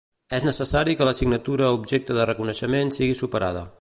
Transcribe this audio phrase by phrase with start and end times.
[0.35, 3.63] És necessari que l'assignatura objecte de reconeixement estigui superada.